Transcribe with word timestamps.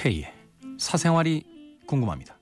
K의 0.00 0.32
사생활이 0.78 1.42
궁금합니다. 1.88 2.38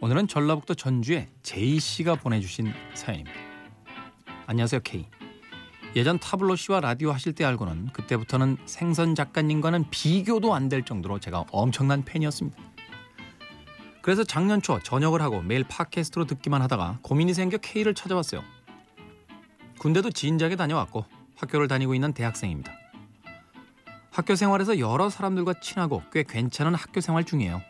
오늘은 0.00 0.28
전라북도 0.28 0.74
전주의 0.76 1.26
제이 1.42 1.80
씨가 1.80 2.14
보내주신 2.14 2.72
사연입니다. 2.94 3.36
안녕하세요 4.46 4.82
K. 4.84 5.04
예전 5.96 6.20
타블로 6.20 6.54
씨와 6.54 6.78
라디오 6.78 7.10
하실 7.10 7.32
때 7.32 7.44
알고는 7.44 7.88
그때부터는 7.88 8.56
생선 8.66 9.16
작가님과는 9.16 9.90
비교도 9.90 10.54
안 10.54 10.68
될 10.68 10.84
정도로 10.84 11.18
제가 11.18 11.44
엄청난 11.50 12.04
팬이었습니다. 12.04 12.56
그래서 14.00 14.22
작년 14.22 14.62
초 14.62 14.78
전역을 14.78 15.20
하고 15.20 15.42
매일 15.42 15.64
팟캐스트로 15.64 16.26
듣기만 16.26 16.62
하다가 16.62 17.00
고민이 17.02 17.34
생겨 17.34 17.56
K를 17.56 17.94
찾아왔어요. 17.94 18.44
군대도 19.80 20.12
진작에 20.12 20.54
다녀왔고 20.54 21.04
학교를 21.34 21.66
다니고 21.66 21.96
있는 21.96 22.12
대학생입니다. 22.12 22.85
학교 24.16 24.34
생활에서 24.34 24.78
여러 24.78 25.10
사람들과 25.10 25.60
친하고 25.60 26.02
꽤 26.10 26.22
괜찮은 26.22 26.74
학교 26.74 27.02
생활 27.02 27.24
중이에요. 27.24 27.60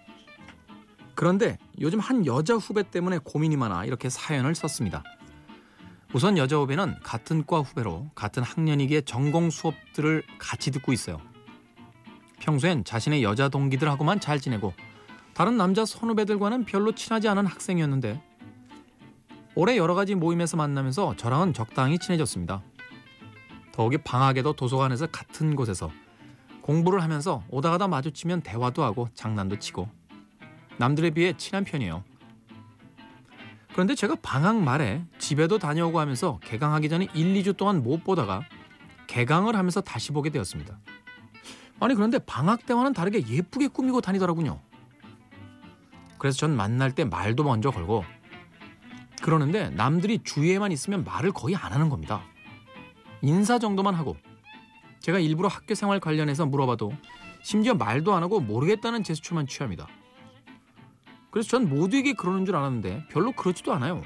그런데 1.17 1.59
요즘 1.81 1.99
한 1.99 2.25
여자 2.25 2.55
후배 2.55 2.89
때문에 2.89 3.19
고민이 3.19 3.57
많아 3.57 3.85
이렇게 3.85 4.09
사연을 4.09 4.55
썼습니다. 4.55 5.03
우선 6.15 6.39
여자 6.39 6.57
후배는 6.59 7.01
같은 7.03 7.45
과 7.45 7.63
후배로 7.63 8.11
같은 8.15 8.45
학년이기에 8.45 9.01
전공 9.01 9.51
수업들을 9.51 10.23
같이 10.39 10.71
듣고 10.71 10.93
있어요. 10.93 11.21
평소엔 12.39 12.85
자신의 12.85 13.25
여자 13.25 13.49
동기들하고만 13.49 14.21
잘 14.21 14.39
지내고 14.39 14.73
다른 15.35 15.57
남자 15.57 15.85
선후배들과는 15.85 16.65
별로 16.65 16.95
친하지 16.95 17.27
않은 17.27 17.45
학생이었는데 17.45 18.23
올해 19.57 19.77
여러 19.77 19.97
가지 19.97 20.15
모임에서 20.15 20.57
만나면서 20.57 21.17
저랑은 21.17 21.55
적당히 21.55 21.99
친해졌습니다. 21.99 22.63
더욱이 23.73 23.99
방학에도 23.99 24.53
도서관에서 24.53 25.09
같은 25.09 25.57
곳에서 25.57 25.91
공부를 26.67 27.01
하면서 27.01 27.45
오다 27.49 27.71
가다 27.71 27.87
마주치면 27.87 28.41
대화도 28.41 28.83
하고 28.83 29.09
장난도 29.15 29.61
치고 29.61 29.89
남들에 30.79 31.11
비해 31.11 31.33
친한 31.37 31.63
편이에요. 31.63 32.03
그런데 33.73 33.95
제가 33.95 34.17
방학 34.21 34.61
말에 34.61 35.05
집에도 35.19 35.59
다녀오고 35.59 36.01
하면서 36.01 36.41
개강하기 36.43 36.89
전에 36.89 37.07
1, 37.15 37.35
2주 37.35 37.57
동안 37.57 37.85
못 37.85 38.03
보다가 38.03 38.43
개강을 39.07 39.55
하면서 39.55 39.81
다시 39.81 40.11
보게 40.11 40.31
되었습니다. 40.31 40.77
아니 41.79 41.95
그런데 41.95 42.19
방학 42.19 42.67
때와는 42.67 42.95
다르게 42.95 43.25
예쁘게 43.29 43.69
꾸미고 43.69 44.01
다니더라군요. 44.01 44.59
그래서 46.19 46.37
전 46.37 46.57
만날 46.57 46.93
때 46.93 47.05
말도 47.05 47.45
먼저 47.45 47.71
걸고 47.71 48.05
그러는데 49.23 49.71
남들이 49.71 50.19
주위에만 50.19 50.73
있으면 50.73 51.05
말을 51.05 51.31
거의 51.31 51.55
안 51.55 51.73
하는 51.73 51.91
겁니다. 51.91 52.23
인사 53.23 53.61
정도만 53.61 53.95
하고 53.95 54.17
제가 55.01 55.19
일부러 55.19 55.49
학교 55.49 55.75
생활 55.75 56.01
관련해서 56.01 56.47
물어봐도 56.47 56.93
심지어 57.43 57.75
말도 57.75 58.15
안 58.15 58.23
하고 58.23 58.41
모르겠다는 58.41 59.03
제스처만 59.05 59.47
취합니다. 59.47 59.87
그래서 61.31 61.49
전 61.51 61.69
모두에게 61.69 62.15
그러는 62.15 62.45
줄 62.45 62.57
알았는데 62.57 63.07
별로 63.11 63.33
그렇지도 63.33 63.73
않아요. 63.75 64.03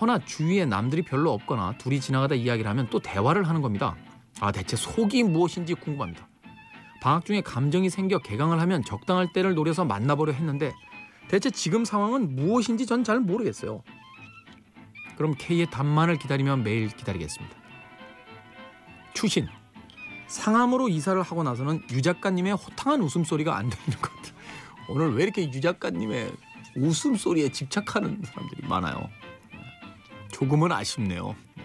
허나 0.00 0.18
주위에 0.18 0.66
남들이 0.66 1.02
별로 1.02 1.32
없거나 1.32 1.78
둘이 1.78 2.00
지나가다 2.00 2.34
이야기를 2.34 2.68
하면 2.70 2.88
또 2.90 2.98
대화를 2.98 3.48
하는 3.48 3.62
겁니다. 3.62 3.96
아 4.40 4.52
대체 4.52 4.76
속이 4.76 5.22
무엇인지 5.22 5.74
궁금합니다. 5.74 6.28
방학 7.00 7.24
중에 7.24 7.40
감정이 7.40 7.88
생겨 7.88 8.18
개강을 8.18 8.60
하면 8.60 8.82
적당할 8.84 9.32
때를 9.32 9.54
노려서 9.54 9.84
만나보려 9.84 10.32
했는데 10.32 10.72
대체 11.28 11.50
지금 11.50 11.84
상황은 11.84 12.36
무엇인지 12.36 12.84
전 12.86 13.04
잘 13.04 13.20
모르겠어요. 13.20 13.82
그럼 15.16 15.34
K의 15.38 15.66
답만을 15.70 16.18
기다리면 16.18 16.62
매일 16.62 16.88
기다리겠습니다. 16.88 17.56
추신. 19.16 19.48
상암으로 20.28 20.88
이사를 20.88 21.20
하고 21.22 21.42
나서는 21.42 21.82
유 21.90 22.02
작가님의 22.02 22.52
호탕한 22.52 23.00
웃음소리가 23.00 23.56
안 23.56 23.70
들리는 23.70 24.00
것 24.00 24.14
같아요. 24.14 24.34
오늘 24.88 25.14
왜 25.14 25.24
이렇게 25.24 25.50
유 25.50 25.60
작가님의 25.60 26.32
웃음소리에 26.76 27.50
집착하는 27.50 28.20
사람들이 28.22 28.68
많아요. 28.68 29.08
조금은 30.32 30.70
아쉽네요. 30.70 31.34
네. 31.54 31.64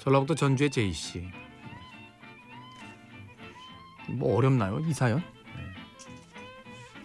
전라북도 0.00 0.34
전주의 0.34 0.68
제이 0.68 0.92
씨. 0.92 1.28
뭐 4.08 4.36
어렵나요 4.36 4.80
이 4.80 4.92
사연? 4.92 5.18
네. 5.18 5.74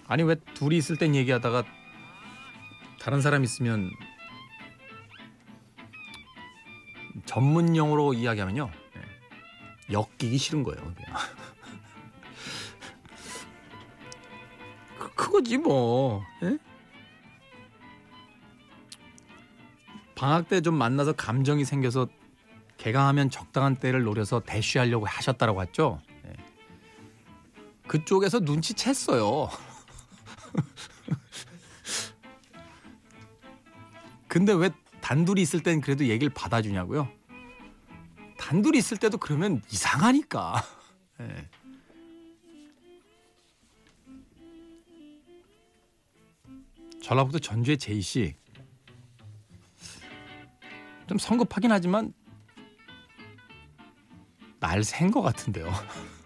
아니 0.08 0.24
왜 0.24 0.36
둘이 0.54 0.78
있을 0.78 0.98
땐 0.98 1.16
얘기하다가 1.16 1.64
다른 3.00 3.22
사람 3.22 3.44
있으면 3.44 3.90
전문 7.26 7.76
용어로 7.76 8.14
이야기하면요 8.14 8.70
네. 8.72 8.81
엮이기 9.92 10.38
싫은 10.38 10.64
거예요. 10.64 10.80
그냥. 10.82 11.16
그, 15.00 15.14
그거지 15.16 15.58
뭐. 15.58 16.24
예? 16.44 16.58
방학 20.16 20.48
때 20.48 20.62
좀 20.62 20.76
만나서 20.76 21.14
감정이 21.14 21.66
생겨서 21.66 22.08
개강하면 22.78 23.30
적당한 23.30 23.76
때를 23.76 24.04
노려서 24.04 24.42
대쉬하려고 24.46 25.06
하셨다라고 25.08 25.62
했죠. 25.64 26.02
네. 26.24 26.34
그쪽에서 27.88 28.40
눈치챘어요. 28.40 29.50
근데 34.28 34.54
왜 34.54 34.70
단둘이 35.02 35.42
있을 35.42 35.62
땐 35.64 35.82
그래도 35.82 36.06
얘기를 36.06 36.32
받아주냐고요? 36.34 37.10
단둘이 38.42 38.80
있을 38.80 38.98
때도 38.98 39.20
그러면 39.20 39.62
이상하니까. 39.72 40.66
네. 41.20 41.48
전라북도 47.04 47.38
전주의 47.38 47.78
제이 47.78 48.02
씨. 48.02 48.34
좀 51.08 51.20
성급하긴 51.20 51.72
하지만 51.72 52.14
날샌것 54.60 55.24
같은데요. 55.24 55.72